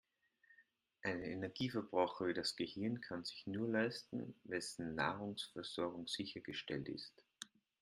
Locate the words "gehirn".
2.55-3.01